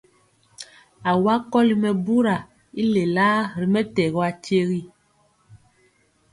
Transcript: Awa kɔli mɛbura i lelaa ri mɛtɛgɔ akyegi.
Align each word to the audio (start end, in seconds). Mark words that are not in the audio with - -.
Awa 1.11 1.33
kɔli 1.51 1.75
mɛbura 1.83 2.35
i 2.81 2.83
lelaa 2.93 3.39
ri 3.59 3.67
mɛtɛgɔ 3.73 4.19
akyegi. 4.29 4.81